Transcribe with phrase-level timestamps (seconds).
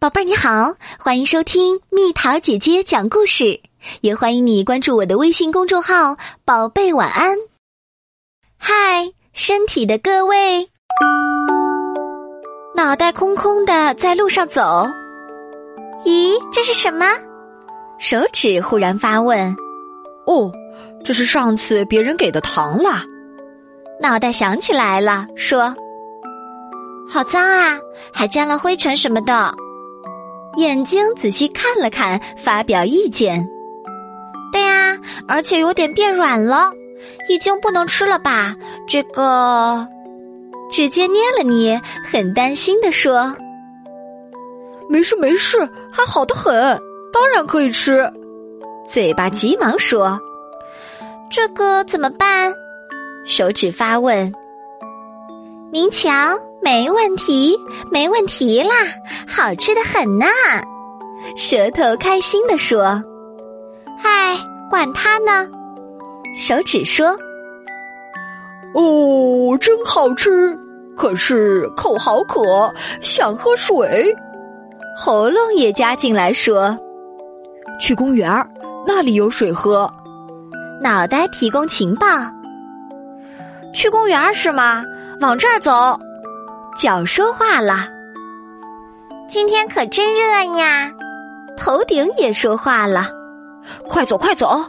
[0.00, 3.60] 宝贝儿你好，欢迎收听蜜桃姐姐讲故事，
[4.00, 7.36] 也欢迎你关注我的微信公众号“宝贝晚安”。
[8.56, 10.70] 嗨，身体的各位，
[12.74, 14.88] 脑袋空空的在路上走。
[16.06, 17.04] 咦，这是什么？
[17.98, 19.54] 手指忽然发问。
[20.26, 20.50] 哦，
[21.04, 23.04] 这是上次别人给的糖啦。
[24.00, 25.74] 脑袋想起来了，说
[27.06, 27.78] ：“好脏啊，
[28.10, 29.54] 还沾了灰尘什么的。”
[30.60, 33.48] 眼睛仔细看了看，发表意见
[34.52, 36.70] ：“对啊，而且有点变软了，
[37.28, 38.54] 已经不能吃了吧？”
[38.86, 39.86] 这个，
[40.70, 41.80] 直接捏了捏，
[42.10, 43.34] 很担心的说
[44.88, 45.58] ：“没事没事，
[45.90, 46.54] 还好的很，
[47.12, 48.12] 当然可以吃。”
[48.86, 50.20] 嘴巴急忙说
[51.30, 52.52] ：“这个怎么办？”
[53.24, 54.32] 手指发问
[55.72, 56.10] ：“您瞧。”
[56.62, 57.56] 没问题，
[57.90, 58.74] 没问题啦，
[59.30, 60.26] 好吃的很呐！
[61.36, 63.00] 舌头开心的说
[63.96, 64.36] ：“嗨，
[64.68, 65.48] 管他呢。”
[66.36, 67.16] 手指说
[68.74, 70.58] ：“哦，真好吃，
[70.96, 74.12] 可是口好渴，想喝水。”
[74.98, 76.76] 喉咙也加进来说
[77.80, 78.44] ：“去公园儿
[78.84, 79.88] 那里有水喝。”
[80.82, 82.06] 脑袋提供情报
[83.72, 84.82] ：“去公园是吗？
[85.20, 85.98] 往这儿走。”
[86.76, 87.88] 脚说话了，
[89.30, 90.90] 今天可真热呀！
[91.56, 93.08] 头顶也说话了，
[93.88, 94.60] 快走快走！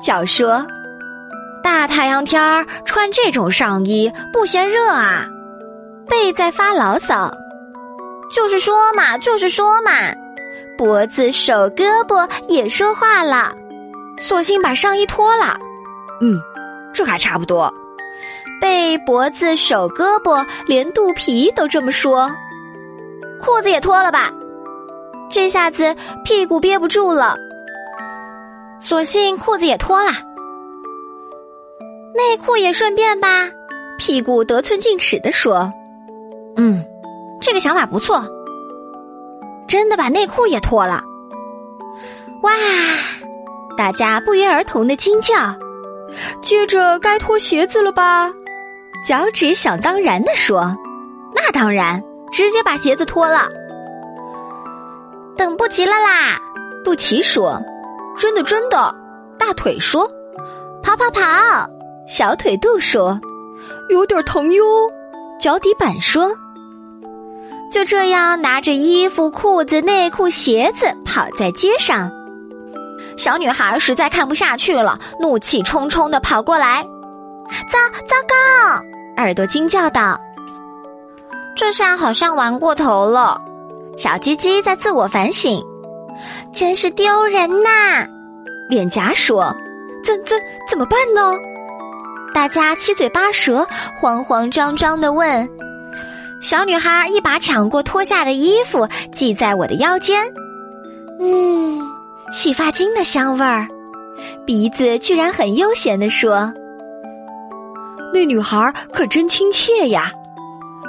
[0.00, 0.64] 脚说，
[1.60, 5.26] 大太阳天儿穿这种上衣不嫌热啊？
[6.08, 7.34] 背在发牢骚，
[8.32, 9.90] 就是说嘛，就是说嘛。
[10.78, 13.52] 脖子、手、胳膊也说话了，
[14.20, 15.58] 索性把上衣脱了。
[16.20, 16.40] 嗯，
[16.94, 17.74] 这还差不多。
[18.60, 22.30] 背、脖子、手、胳膊，连肚皮都这么说。
[23.40, 24.30] 裤子也脱了吧？
[25.30, 27.36] 这下子屁股憋不住了，
[28.80, 30.10] 索性裤子也脱了。
[32.14, 33.48] 内裤也顺便吧？
[33.98, 35.70] 屁股得寸进尺的说
[36.56, 36.84] ：“嗯，
[37.40, 38.24] 这个想法不错。”
[39.68, 41.04] 真的把内裤也脱了。
[42.42, 42.50] 哇！
[43.76, 45.54] 大家不约而同的惊叫。
[46.42, 48.32] 接着该脱鞋子了吧？
[49.06, 50.76] 脚趾想当然的说
[51.32, 52.02] ：“那当然，
[52.32, 53.48] 直接把鞋子脱了。”
[55.36, 56.38] 等不及了啦！
[56.84, 57.60] 肚脐说
[58.18, 58.94] ：“真的真的。”
[59.38, 60.10] 大腿说
[60.82, 61.20] ：“跑跑跑！”
[62.06, 63.18] 小腿肚说
[63.88, 64.64] ：“有点疼哟。”
[65.40, 66.30] 脚底板说
[67.72, 72.10] ：“就这样拿着衣服、裤子、内裤、鞋子跑在街上。”
[73.16, 76.82] 小女孩实在看不下去了，怒气冲冲的跑过来。
[77.70, 78.82] 糟糟糕！
[79.16, 80.20] 耳朵惊叫道
[81.60, 83.38] ：“这下好像玩过头了。”
[83.98, 85.62] 小鸡鸡在自我反省
[86.54, 88.08] ：“真是丢人呐！”
[88.70, 89.54] 脸颊说
[90.02, 91.34] ：“怎怎怎么办呢？”
[92.32, 93.68] 大家七嘴八舌，
[94.00, 95.46] 慌慌张张的问
[96.40, 100.24] ：“小女孩一把抢过脱下的衣服，系在我的腰间。”
[101.20, 101.78] 嗯，
[102.32, 103.68] 洗发精的香味儿，
[104.46, 106.50] 鼻子居然很悠闲的说。
[108.14, 110.10] 那女孩可真亲切呀，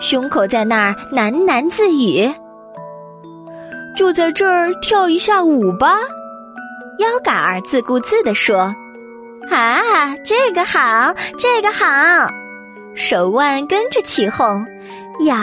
[0.00, 2.30] 胸口在那儿喃喃自语
[3.96, 5.98] ：“就在这儿跳一下舞吧。”
[6.98, 8.74] 腰杆儿自顾自地说
[9.50, 11.84] ：“啊，这个好，这个好。”
[12.94, 14.64] 手腕跟着起哄，
[15.20, 15.34] 摇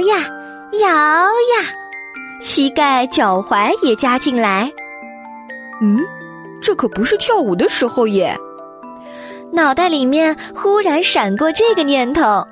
[0.00, 0.16] 呀
[0.80, 1.68] 摇呀，
[2.40, 4.72] 膝盖、脚踝也加进来。
[5.82, 6.00] 嗯，
[6.62, 8.34] 这可不是跳舞的时候耶。
[9.52, 12.46] 脑袋里面忽然闪过这个念头：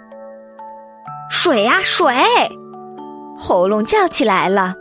[1.43, 2.15] 水呀水！
[3.39, 4.75] 喉咙叫起来了。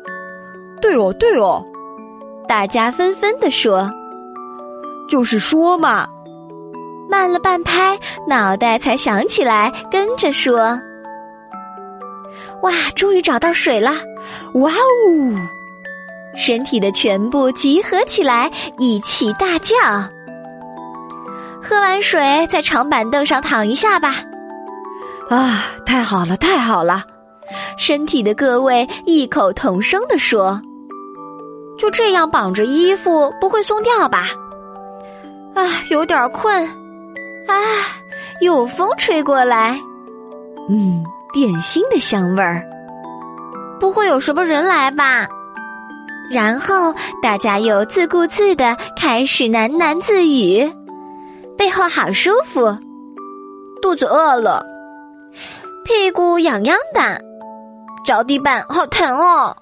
[0.82, 1.64] 对哦对哦，
[2.50, 3.90] 大家纷纷的说
[5.08, 6.06] ：“就是说嘛。”
[7.10, 7.98] 慢了半拍，
[8.28, 10.78] 脑袋才想起来，跟着说
[12.62, 13.94] ：“哇，终于找到水了！
[14.56, 15.40] 哇哦！”
[16.36, 19.78] 身体的全部集合起来，一起大叫。
[21.64, 24.16] 喝完水，在长板凳上躺一下吧。
[25.30, 27.04] 啊，太好了，太好了！
[27.78, 30.60] 身体的各位异口同声的说
[31.78, 34.28] ：“就这样绑着衣服，不会松掉吧？”
[35.56, 36.64] 啊，有点困。
[37.48, 37.56] 啊，
[38.42, 39.80] 有风吹过来。
[40.68, 41.04] 嗯，
[41.34, 42.64] 点心的香味儿。
[43.80, 45.28] 不会有什么人来吧？
[46.32, 46.94] 然后
[47.24, 50.72] 大家又自顾自的开始喃喃自语。
[51.58, 52.78] 背后好舒服，
[53.82, 54.64] 肚子饿了，
[55.90, 57.20] 屁股痒痒的。
[58.06, 59.58] 着地板好疼哦。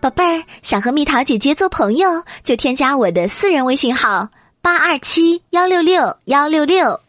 [0.00, 4.28] 宝贝儿想和蜜桃姐姐做朋友就添加我的私人微信号
[4.60, 7.07] 八二七幺六六幺六六。